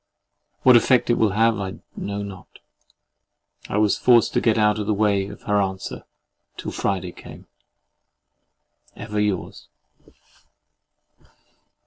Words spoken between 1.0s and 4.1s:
it will have, I know not. I was